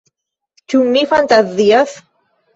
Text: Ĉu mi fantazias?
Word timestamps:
Ĉu 0.73 0.81
mi 0.95 1.03
fantazias? 1.13 1.95